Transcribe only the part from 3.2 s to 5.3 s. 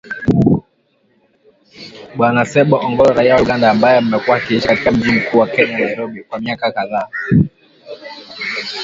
wa Uganda, ambaye amekuwa akiishi katika mji